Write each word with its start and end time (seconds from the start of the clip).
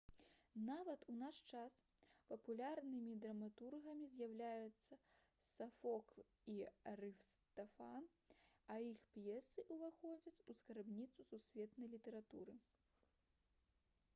нават 0.67 1.01
у 1.11 1.15
наш 1.23 1.39
час 1.57 1.73
папулярнымі 2.31 3.13
драматургамі 3.25 4.07
застаюцца 4.13 4.97
сафокл 5.57 6.23
і 6.55 6.57
арыстафан 6.93 8.09
а 8.77 8.79
іх 8.87 9.05
п'есы 9.19 9.67
ўваходзяць 9.77 10.37
у 10.55 10.59
скарбніцу 10.63 11.27
сусветнай 11.31 11.93
літаратуры 11.95 12.57